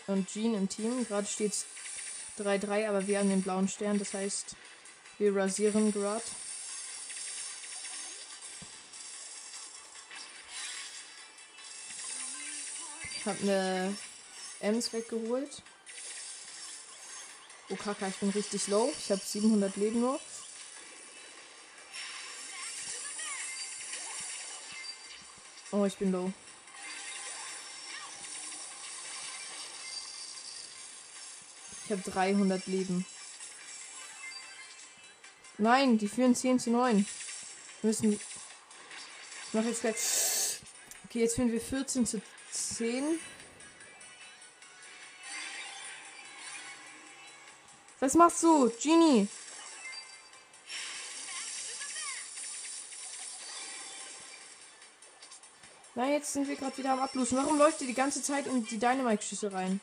und 0.07 0.27
Jean 0.27 0.55
im 0.55 0.69
Team. 0.69 1.05
Gerade 1.07 1.27
steht 1.27 1.53
es 1.53 1.65
3-3, 2.39 2.89
aber 2.89 3.07
wir 3.07 3.19
haben 3.19 3.29
den 3.29 3.41
blauen 3.41 3.67
Stern. 3.67 3.99
Das 3.99 4.13
heißt, 4.13 4.55
wir 5.17 5.35
rasieren 5.35 5.91
gerade. 5.91 6.23
Ich 13.25 13.29
habe 13.31 13.41
eine 13.41 13.97
Ems 14.59 14.93
weggeholt. 14.93 15.63
Oh 17.69 17.75
Kaka, 17.75 18.07
ich 18.07 18.17
bin 18.17 18.29
richtig 18.29 18.67
low. 18.67 18.93
Ich 18.99 19.09
habe 19.09 19.19
700 19.19 19.75
Leben 19.77 19.99
nur. 19.99 20.19
Oh, 25.71 25.85
ich 25.85 25.97
bin 25.97 26.11
low. 26.11 26.31
Ich 31.85 31.91
habe 31.93 32.03
300 32.03 32.67
Leben. 32.67 33.07
Nein, 35.57 35.97
die 35.97 36.07
führen 36.07 36.35
10 36.35 36.59
zu 36.59 36.69
9. 36.69 36.97
Wir 37.81 37.87
müssen. 37.87 38.13
Ich 38.13 39.53
mache 39.53 39.69
jetzt 39.69 39.81
gleich. 39.81 39.95
Okay, 41.05 41.21
jetzt 41.21 41.33
führen 41.33 41.51
wir 41.51 41.59
14 41.59 42.05
zu 42.05 42.21
10. 42.55 43.19
Was 47.99 48.13
machst 48.13 48.43
du, 48.43 48.71
Genie? 48.81 49.27
Na, 55.95 56.09
jetzt 56.09 56.33
sind 56.33 56.47
wir 56.47 56.55
gerade 56.55 56.77
wieder 56.77 56.91
am 56.91 56.99
Ablosen. 56.99 57.37
Warum 57.37 57.57
läuft 57.57 57.79
ihr 57.81 57.87
die 57.87 57.93
ganze 57.93 58.21
Zeit 58.21 58.47
in 58.47 58.65
die 58.65 58.77
Dynamite-Schüsse 58.77 59.53
rein? 59.53 59.79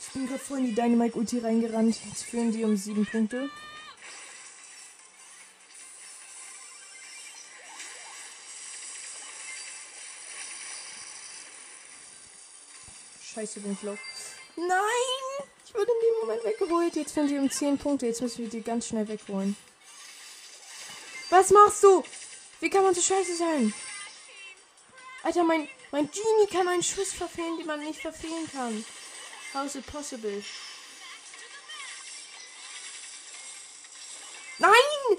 Ich 0.00 0.12
bin 0.12 0.26
gerade 0.26 0.40
vorhin 0.40 0.66
in 0.66 0.74
die 0.74 0.80
Dynamite-Ulti 0.80 1.38
reingerannt. 1.38 1.96
Jetzt 2.06 2.24
führen 2.24 2.52
die 2.52 2.64
um 2.64 2.76
sieben 2.76 3.06
Punkte. 3.06 3.48
Scheiße, 13.38 13.60
bin 13.60 13.74
ich 13.74 13.82
low. 13.82 13.96
Nein! 14.56 15.48
Ich 15.64 15.72
wurde 15.72 15.92
in 15.92 16.08
dem 16.08 16.20
Moment 16.22 16.44
weggeholt. 16.44 16.96
Jetzt 16.96 17.14
führen 17.14 17.28
sie 17.28 17.38
um 17.38 17.48
10 17.48 17.78
Punkte. 17.78 18.06
Jetzt 18.06 18.20
müssen 18.20 18.38
wir 18.38 18.48
die 18.48 18.62
ganz 18.62 18.88
schnell 18.88 19.06
wegholen. 19.06 19.56
Was 21.30 21.50
machst 21.50 21.84
du? 21.84 22.02
Wie 22.58 22.68
kann 22.68 22.82
man 22.82 22.96
so 22.96 23.00
scheiße 23.00 23.36
sein? 23.36 23.72
Alter, 25.22 25.44
mein, 25.44 25.68
mein 25.92 26.10
Genie 26.10 26.48
kann 26.50 26.66
einen 26.66 26.82
Schuss 26.82 27.12
verfehlen, 27.12 27.58
den 27.58 27.66
man 27.66 27.78
nicht 27.78 28.00
verfehlen 28.00 28.50
kann. 28.50 28.84
How 29.54 29.66
is 29.66 29.76
it 29.76 29.86
possible? 29.86 30.42
Nein! 34.58 35.18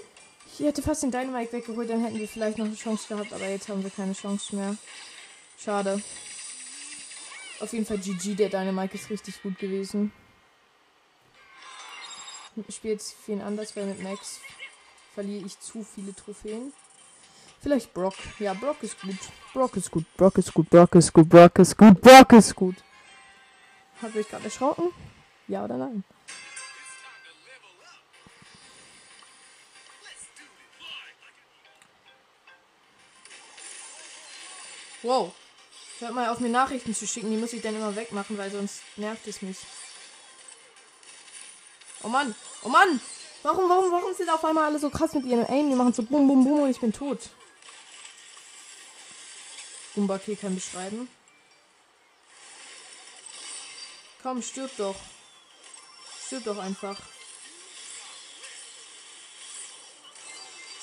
Ich 0.58 0.66
hätte 0.66 0.82
fast 0.82 1.04
den 1.04 1.10
Dynamite 1.10 1.54
weggeholt, 1.54 1.88
dann 1.88 2.04
hätten 2.04 2.18
wir 2.18 2.28
vielleicht 2.28 2.58
noch 2.58 2.66
eine 2.66 2.76
Chance 2.76 3.08
gehabt, 3.08 3.32
aber 3.32 3.48
jetzt 3.48 3.70
haben 3.70 3.82
wir 3.82 3.90
keine 3.90 4.12
Chance 4.12 4.54
mehr. 4.54 4.76
Schade. 5.58 6.02
Auf 7.60 7.72
jeden 7.72 7.84
Fall 7.84 7.98
GG, 7.98 8.34
der 8.34 8.48
Dynamite 8.48 8.94
ist 8.94 9.10
richtig 9.10 9.42
gut 9.42 9.58
gewesen. 9.58 10.12
Ich 12.66 12.76
spiele 12.76 12.94
jetzt 12.94 13.14
viel 13.24 13.40
anders, 13.40 13.76
weil 13.76 13.86
mit 13.86 14.02
Max 14.02 14.40
verliere 15.14 15.46
ich 15.46 15.58
zu 15.60 15.84
viele 15.84 16.14
Trophäen. 16.14 16.72
Vielleicht 17.60 17.92
Brock. 17.92 18.14
Ja, 18.38 18.54
Brock 18.54 18.82
ist 18.82 19.00
gut. 19.00 19.18
Brock 19.52 19.76
ist 19.76 19.90
gut. 19.90 20.04
Brock 20.16 20.38
ist 20.38 20.52
gut. 20.54 20.70
Brock 20.70 20.94
ist 20.94 21.12
gut. 21.12 21.28
Brock 21.28 21.58
ist 21.58 21.76
gut. 21.76 22.00
Brock 22.00 22.32
ist 22.32 22.56
gut. 22.56 22.76
Habt 24.00 24.14
ihr 24.14 24.20
euch 24.22 24.28
gerade 24.28 24.44
erschrocken? 24.44 24.90
Ja 25.46 25.64
oder 25.64 25.76
nein? 25.76 26.02
Wow. 35.02 35.32
Hört 36.00 36.14
mal 36.14 36.30
auf 36.30 36.40
mir 36.40 36.48
Nachrichten 36.48 36.94
zu 36.94 37.06
schicken, 37.06 37.30
die 37.30 37.36
muss 37.36 37.52
ich 37.52 37.60
dann 37.60 37.76
immer 37.76 37.94
wegmachen, 37.94 38.38
weil 38.38 38.50
sonst 38.50 38.80
nervt 38.96 39.26
es 39.26 39.42
mich. 39.42 39.58
Oh 42.02 42.08
Mann, 42.08 42.34
oh 42.62 42.68
Mann! 42.70 43.00
Warum, 43.42 43.68
warum, 43.68 43.90
warum 43.92 44.14
sind 44.14 44.30
auf 44.30 44.44
einmal 44.44 44.64
alle 44.64 44.78
so 44.78 44.90
krass 44.90 45.12
mit 45.14 45.24
ihren 45.24 45.46
Aim? 45.46 45.70
Die 45.70 45.76
machen 45.76 45.92
so 45.92 46.02
bum 46.02 46.26
bum 46.26 46.44
bum 46.44 46.60
und 46.60 46.70
ich 46.70 46.80
bin 46.80 46.92
tot. 46.92 47.30
Gumbake 49.94 50.36
kann 50.36 50.54
beschreiben. 50.54 51.08
Komm, 54.22 54.42
stirb 54.42 54.70
doch. 54.76 54.96
Stirb 56.26 56.44
doch 56.44 56.58
einfach. 56.58 56.98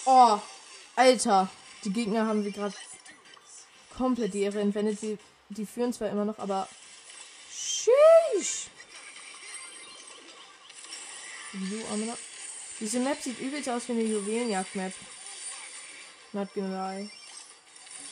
Oh, 0.06 0.40
Alter. 0.96 1.50
Die 1.84 1.94
Gegner 1.94 2.28
haben 2.28 2.44
sie 2.44 2.52
gerade 2.52 2.74
komplett 3.98 4.34
die 4.34 4.42
Ehre 4.42 4.62
entwendet. 4.62 5.02
Die, 5.02 5.18
die 5.50 5.66
führen 5.66 5.92
zwar 5.94 6.10
immer 6.10 6.26
noch, 6.26 6.40
aber. 6.40 6.70
Sheesh. 7.52 8.68
Diese 12.80 13.00
Map 13.00 13.22
sieht 13.22 13.40
übelst 13.40 13.70
aus 13.70 13.88
wie 13.88 13.94
eine 13.94 14.04
Juwelenjagd-Map. 14.04 14.94
Not 16.34 16.54
gonna 16.54 16.92
lie. 16.92 17.10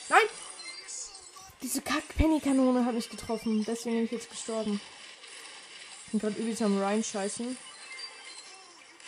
Nein! 0.08 0.28
Diese 1.62 1.80
Kack-Penny-Kanone 1.80 2.84
hat 2.84 2.94
mich 2.94 3.08
getroffen. 3.08 3.64
Deswegen 3.64 3.96
bin 3.96 4.04
ich 4.06 4.12
jetzt 4.12 4.30
gestorben. 4.30 4.80
Ich 6.06 6.10
bin 6.12 6.20
gerade 6.20 6.40
übelst 6.40 6.62
am 6.62 6.80
Rhein 6.80 7.04
scheißen. 7.04 7.56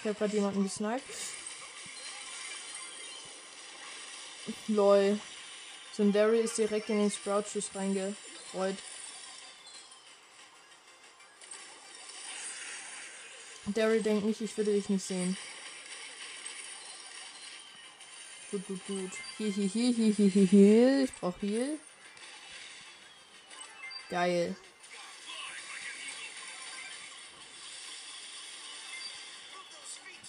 Ich 0.00 0.04
habe 0.04 0.14
gerade 0.14 0.36
jemanden 0.36 0.62
gesniped. 0.62 1.02
Lol. 4.68 5.18
Daryl 5.98 6.40
ist 6.40 6.56
direkt 6.56 6.88
in 6.90 6.98
den 6.98 7.11
Sprout-Schuss 7.11 7.70
reingerollt. 7.74 8.78
Daryl 13.66 14.02
denkt 14.02 14.24
nicht, 14.24 14.40
ich 14.40 14.56
würde 14.56 14.72
dich 14.72 14.88
nicht 14.88 15.04
sehen. 15.04 15.37
Gut, 18.50 18.66
gut, 18.66 18.87
gut. 18.87 19.11
Hier, 19.37 19.50
hier, 19.50 19.66
hier, 19.66 19.92
hier, 19.92 20.14
hier, 20.14 20.28
hier, 20.30 20.46
hier. 20.46 21.04
Ich 21.04 21.12
brauche 21.14 21.40
Heal. 21.40 21.78
Geil. 24.08 24.56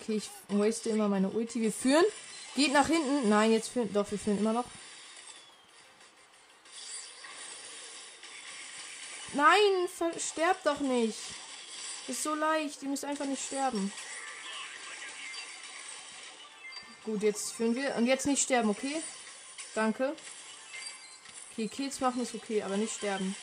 Okay, 0.01 0.17
ich 0.17 0.29
waste 0.49 0.89
immer 0.89 1.08
meine 1.08 1.29
Ulti. 1.29 1.62
Wir 1.62 1.71
führen. 1.71 2.03
Geht 2.55 2.73
nach 2.73 2.88
hinten. 2.88 3.29
Nein, 3.29 3.53
jetzt 3.53 3.69
führen. 3.69 3.93
Doch, 3.93 4.10
wir 4.12 4.19
führen 4.19 4.39
immer 4.39 4.51
noch. 4.51 4.65
Nein, 9.33 9.89
sterbt 10.17 10.65
doch 10.65 10.79
nicht. 10.79 11.17
Ist 12.07 12.23
so 12.23 12.33
leicht. 12.33 12.81
Ihr 12.81 12.89
müsst 12.89 13.05
einfach 13.05 13.25
nicht 13.25 13.45
sterben. 13.45 13.91
Gut, 17.05 17.21
jetzt 17.23 17.53
führen 17.53 17.75
wir. 17.75 17.95
Und 17.95 18.07
jetzt 18.07 18.25
nicht 18.25 18.41
sterben, 18.41 18.69
okay? 18.69 19.01
Danke. 19.75 20.15
Okay, 21.51 21.67
Kills 21.67 21.99
machen 21.99 22.21
ist 22.21 22.33
okay, 22.33 22.63
aber 22.63 22.77
nicht 22.77 22.95
sterben. 22.95 23.35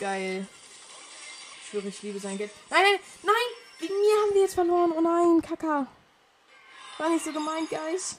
Geil. 0.00 0.46
Ich 1.62 1.70
schwöre, 1.70 1.88
ich 1.88 2.02
liebe 2.02 2.18
sein 2.18 2.36
Geld. 2.36 2.50
Nein, 2.70 2.82
nein, 2.82 3.00
nein! 3.22 3.34
Wegen 3.78 4.00
mir 4.00 4.22
haben 4.22 4.34
wir 4.34 4.42
jetzt 4.42 4.54
verloren. 4.54 4.92
Oh 4.92 5.00
nein, 5.00 5.42
Kaka. 5.42 5.86
War 6.98 7.08
nicht 7.08 7.24
so 7.24 7.32
gemeint, 7.32 7.68
Guys. 7.70 8.18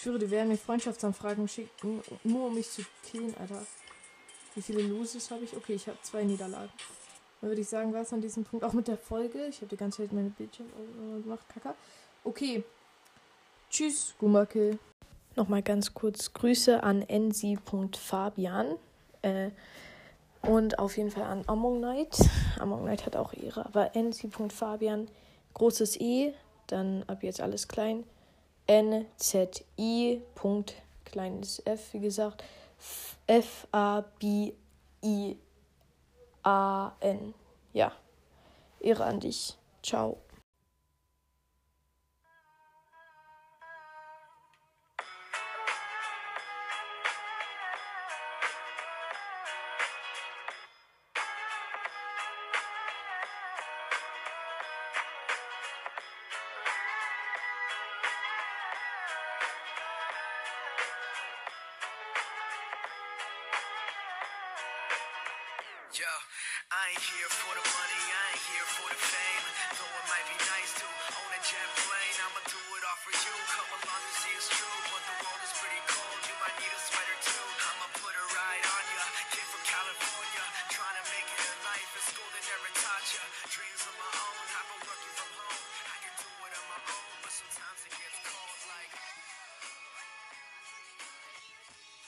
Ich 0.00 0.04
schwöre, 0.04 0.18
die 0.18 0.30
werden 0.30 0.48
mir 0.48 0.56
Freundschaftsanfragen 0.56 1.46
schicken, 1.46 2.02
nur 2.24 2.46
um 2.46 2.54
mich 2.54 2.70
zu 2.70 2.80
killen, 3.04 3.34
Alter. 3.38 3.66
Wie 4.54 4.62
viele 4.62 4.80
Loses 4.80 5.30
habe 5.30 5.44
ich? 5.44 5.54
Okay, 5.54 5.74
ich 5.74 5.86
habe 5.88 5.98
zwei 6.00 6.24
Niederlagen. 6.24 6.72
Dann 7.38 7.50
würde 7.50 7.60
ich 7.60 7.68
sagen, 7.68 7.92
war 7.92 8.00
es 8.00 8.10
an 8.10 8.22
diesem 8.22 8.44
Punkt 8.44 8.64
auch 8.64 8.72
mit 8.72 8.88
der 8.88 8.96
Folge. 8.96 9.44
Ich 9.48 9.56
habe 9.56 9.66
die 9.66 9.76
ganze 9.76 9.98
Zeit 9.98 10.14
meine 10.14 10.30
Bildschirm 10.30 10.68
gemacht, 11.22 11.44
Kaka. 11.52 11.74
Okay. 12.24 12.64
Tschüss, 13.68 14.14
Gumakill. 14.18 14.78
Nochmal 15.36 15.60
ganz 15.60 15.92
kurz 15.92 16.32
Grüße 16.32 16.82
an 16.82 17.02
nc.fabian. 17.02 18.76
Äh, 19.20 19.50
und 20.40 20.78
auf 20.78 20.96
jeden 20.96 21.10
Fall 21.10 21.24
an 21.24 21.44
Among 21.46 21.76
Knight. 21.76 22.16
Among 22.58 22.84
Knight 22.84 23.04
hat 23.04 23.16
auch 23.16 23.34
ihre, 23.34 23.66
aber 23.66 23.94
nc.fabian, 23.94 25.08
großes 25.52 26.00
E, 26.00 26.32
dann 26.68 27.04
ab 27.06 27.22
jetzt 27.22 27.42
alles 27.42 27.68
klein. 27.68 28.04
NZI. 28.70 30.22
kleines 31.04 31.60
f, 31.66 31.92
wie 31.92 32.00
gesagt. 32.00 32.44
F-A-B-I-A-N. 33.26 34.54
Ja. 37.72 37.92
Ehre 38.80 39.04
an 39.04 39.18
dich. 39.20 39.58
Ciao. 39.82 40.18
Yo, 65.90 66.06
I 66.70 66.94
ain't 66.94 67.02
here 67.02 67.26
for 67.34 67.50
the 67.50 67.66
money, 67.66 68.02
I 68.14 68.22
ain't 68.30 68.46
here 68.46 68.68
for 68.78 68.86
the 68.94 69.00
fame. 69.10 69.42
Though 69.74 69.90
it 69.90 70.06
might 70.06 70.22
be 70.30 70.38